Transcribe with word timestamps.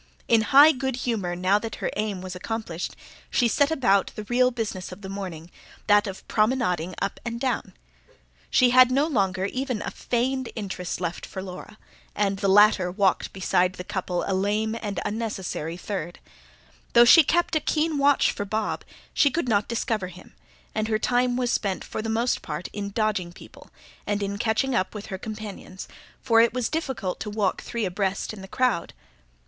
In 0.27 0.41
high 0.49 0.71
good 0.71 0.95
humour 1.05 1.35
now 1.35 1.59
that 1.59 1.75
her 1.75 1.91
aim 1.95 2.21
was 2.23 2.35
accomplished, 2.35 2.95
she 3.29 3.47
set 3.47 3.69
about 3.69 4.11
the 4.15 4.23
real 4.23 4.49
business 4.49 4.91
of 4.91 5.03
the 5.03 5.09
morning 5.09 5.51
that 5.85 6.07
of 6.07 6.27
promenading 6.27 6.95
up 6.99 7.19
and 7.23 7.39
down. 7.39 7.73
She 8.49 8.71
had 8.71 8.89
no 8.89 9.05
longer 9.05 9.45
even 9.45 9.79
a 9.83 9.91
feigned 9.91 10.49
interest 10.55 11.01
left 11.01 11.23
for 11.23 11.43
Laura, 11.43 11.77
and 12.15 12.37
the 12.39 12.47
latter 12.49 12.89
walked 12.89 13.31
beside 13.31 13.73
the 13.73 13.83
couple 13.83 14.23
a 14.25 14.33
lame 14.33 14.75
and 14.81 14.99
unnecessary 15.05 15.77
third. 15.77 16.17
Though 16.93 17.05
she 17.05 17.21
kept 17.23 17.55
a 17.55 17.59
keen 17.59 17.99
watch 17.99 18.31
for 18.31 18.43
Bob, 18.43 18.83
she 19.13 19.29
could 19.29 19.47
not 19.47 19.67
discover 19.67 20.07
him, 20.07 20.33
and 20.73 20.87
her 20.87 20.97
time 20.97 21.37
was 21.37 21.51
spent 21.51 21.83
for 21.83 22.01
the 22.01 22.09
most 22.09 22.41
part 22.41 22.69
in 22.73 22.89
dodging 22.89 23.33
people, 23.33 23.69
and 24.07 24.23
in 24.23 24.39
catching 24.39 24.73
up 24.73 24.95
with 24.95 25.05
her 25.13 25.19
companions 25.19 25.87
for 26.23 26.41
it 26.41 26.53
was 26.55 26.69
difficult 26.69 27.19
to 27.19 27.29
walk 27.29 27.61
three 27.61 27.85
abreast 27.85 28.33
in 28.33 28.41
the 28.41 28.47
crowd. 28.47 28.93